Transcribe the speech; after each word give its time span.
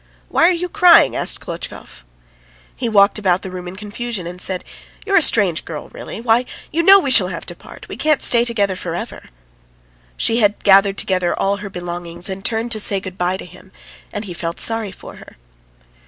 "Why 0.29 0.47
are 0.49 0.53
you 0.53 0.67
crying?" 0.67 1.15
asked 1.15 1.39
Klotchkov. 1.39 2.05
He 2.75 2.89
walked 2.89 3.19
about 3.19 3.43
the 3.43 3.51
room 3.51 3.67
in 3.67 3.75
confusion, 3.75 4.25
and 4.25 4.41
said: 4.41 4.63
"You 5.05 5.13
are 5.13 5.17
a 5.17 5.21
strange 5.21 5.63
girl, 5.63 5.89
really.... 5.89 6.19
Why, 6.19 6.45
you 6.71 6.81
know 6.81 6.99
we 6.99 7.11
shall 7.11 7.27
have 7.27 7.45
to 7.45 7.55
part. 7.55 7.87
We 7.87 7.95
can't 7.97 8.23
stay 8.23 8.43
together 8.43 8.75
for 8.75 8.95
ever." 8.95 9.29
She 10.17 10.37
had 10.39 10.63
gathered 10.63 10.97
together 10.97 11.37
all 11.39 11.57
her 11.57 11.69
belongings, 11.69 12.29
and 12.29 12.43
turned 12.43 12.71
to 12.71 12.79
say 12.79 12.99
good 12.99 13.19
bye 13.19 13.37
to 13.37 13.45
him, 13.45 13.71
and 14.11 14.25
he 14.25 14.33
felt 14.33 14.59
sorry 14.59 14.91
for 14.91 15.17
her. 15.17 15.37